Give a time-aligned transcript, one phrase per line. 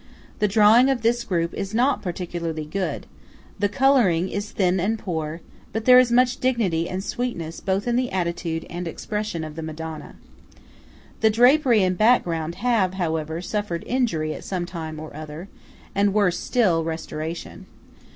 [0.39, 3.05] The drawing of this group is not particularly good;
[3.59, 5.41] the colouring is thin and poor;
[5.73, 9.61] but there is much dignity and sweetness both in the attitude and expression of the
[9.61, 10.15] Madonna.
[11.19, 15.49] The drapery and background have, however, suffered injury at some time or other;
[15.93, 17.67] and, worse still, restoration.